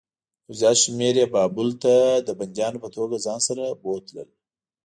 یو 0.47 0.53
زیات 0.59 0.77
شمېر 0.83 1.15
یې 1.21 1.25
بابل 1.35 1.69
ته 1.83 1.93
د 2.27 2.29
بندیانو 2.39 2.81
په 2.83 2.89
توګه 2.95 3.15
ځان 3.25 3.39
سره 3.47 3.63
بوتلل. 3.81 4.29